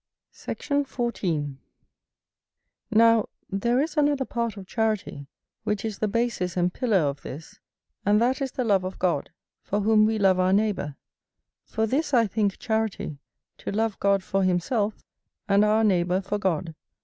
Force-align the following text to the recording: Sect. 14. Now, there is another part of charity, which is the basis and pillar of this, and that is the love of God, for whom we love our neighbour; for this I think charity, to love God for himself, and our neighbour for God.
Sect. 0.31 0.71
14. 0.87 1.59
Now, 2.89 3.29
there 3.51 3.79
is 3.79 3.95
another 3.95 4.25
part 4.25 4.57
of 4.57 4.65
charity, 4.65 5.27
which 5.63 5.85
is 5.85 5.99
the 5.99 6.07
basis 6.07 6.57
and 6.57 6.73
pillar 6.73 6.97
of 6.97 7.21
this, 7.21 7.59
and 8.03 8.19
that 8.19 8.41
is 8.41 8.53
the 8.53 8.63
love 8.63 8.83
of 8.83 8.97
God, 8.97 9.29
for 9.61 9.81
whom 9.81 10.07
we 10.07 10.17
love 10.17 10.39
our 10.39 10.53
neighbour; 10.53 10.95
for 11.65 11.85
this 11.85 12.15
I 12.15 12.25
think 12.25 12.57
charity, 12.57 13.19
to 13.59 13.71
love 13.71 13.99
God 13.99 14.23
for 14.23 14.41
himself, 14.43 15.03
and 15.47 15.63
our 15.63 15.83
neighbour 15.83 16.19
for 16.21 16.39
God. 16.39 16.73